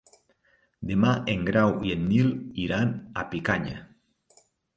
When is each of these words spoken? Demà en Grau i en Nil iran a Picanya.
Demà 0.91 1.11
en 1.33 1.43
Grau 1.49 1.73
i 1.89 1.93
en 1.97 2.07
Nil 2.07 2.31
iran 2.65 2.91
a 2.95 3.27
Picanya. 3.35 3.79